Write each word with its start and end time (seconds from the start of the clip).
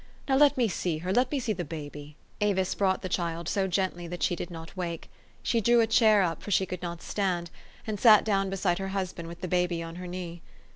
Now 0.27 0.35
let 0.35 0.57
me 0.57 0.67
see 0.67 0.97
her 0.97 1.13
let 1.13 1.31
me 1.31 1.39
see 1.39 1.53
the 1.53 1.63
baby." 1.63 2.15
Avis 2.41 2.73
brought 2.73 3.03
the 3.03 3.07
child, 3.07 3.47
so 3.47 3.67
gently 3.67 4.07
that 4.07 4.23
she 4.23 4.35
did 4.35 4.49
not 4.49 4.75
wake. 4.75 5.11
She 5.43 5.61
drew 5.61 5.79
a 5.79 5.85
chair 5.85 6.23
up, 6.23 6.41
for 6.41 6.49
she 6.49 6.65
could 6.65 6.81
not 6.81 7.03
stand, 7.03 7.51
and 7.85 7.99
sat 7.99 8.25
down 8.25 8.49
beside 8.49 8.79
her 8.79 8.87
husband 8.97 9.27
with 9.27 9.41
the 9.41 9.47
baby 9.47 9.83
on 9.83 9.97
her 9.97 10.07
knee. 10.07 10.41